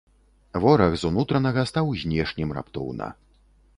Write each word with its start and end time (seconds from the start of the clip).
Вораг 0.63 0.95
з 1.01 1.05
унутранага 1.09 1.65
стаў 1.73 1.93
знешнім 2.05 2.49
раптоўна. 2.59 3.15